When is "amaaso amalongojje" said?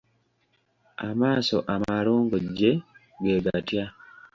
1.07-2.71